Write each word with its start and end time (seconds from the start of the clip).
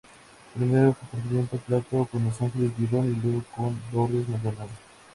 Primero 0.55 0.95
compartiendo 0.95 1.57
plató 1.63 2.05
con 2.05 2.23
Ángeles 2.25 2.71
Mirón 2.75 3.05
y 3.05 3.23
luego 3.23 3.43
con 3.55 3.79
Lourdes 3.93 4.27
Maldonado. 4.29 4.71